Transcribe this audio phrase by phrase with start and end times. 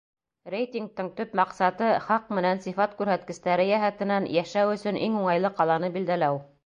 [0.51, 6.43] Рейтингтың төп маҡсаты— хаҡ менән сифат күрһәткестәре йәһәтенән йәшәү өсөн иң уңайлы ҡаланы билдәләү.